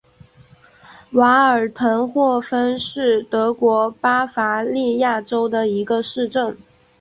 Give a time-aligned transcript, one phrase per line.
[1.11, 6.57] 瓦尔滕霍芬是德国巴伐利亚州的一个市镇。